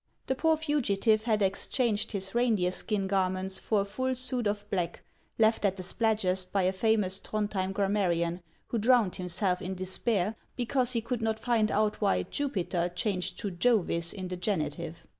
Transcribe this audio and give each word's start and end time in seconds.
The 0.25 0.33
poor 0.33 0.57
fugitive 0.57 1.25
had 1.25 1.43
exchanged 1.43 2.11
his 2.11 2.33
reindeer 2.33 2.71
skin 2.71 3.05
garments 3.05 3.59
for 3.59 3.81
a 3.81 3.85
full 3.85 4.15
suit 4.15 4.47
of 4.47 4.67
black, 4.71 5.03
left 5.37 5.63
at 5.63 5.75
the 5.75 5.83
Spladgest 5.83 6.51
by 6.51 6.63
a 6.63 6.73
famous 6.73 7.19
Throndhjem 7.19 7.71
grammarian, 7.71 8.41
who 8.69 8.79
drowned 8.79 9.17
himself 9.17 9.61
in 9.61 9.75
despair 9.75 10.35
because 10.55 10.93
he 10.93 11.01
could 11.01 11.21
not 11.21 11.37
find 11.37 11.69
out 11.71 12.01
why 12.01 12.23
"Jupiter" 12.23 12.89
changed 12.89 13.37
to" 13.41 13.51
Jovis" 13.67 14.11
in 14.11 14.27
the 14.29 14.37
genitive. 14.37 15.05